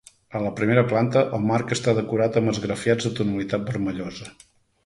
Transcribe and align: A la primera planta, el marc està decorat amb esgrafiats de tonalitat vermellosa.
A 0.37 0.39
la 0.43 0.51
primera 0.59 0.83
planta, 0.93 1.23
el 1.37 1.43
marc 1.51 1.75
està 1.77 1.95
decorat 1.99 2.39
amb 2.41 2.53
esgrafiats 2.55 3.09
de 3.09 3.15
tonalitat 3.21 3.71
vermellosa. 3.73 4.31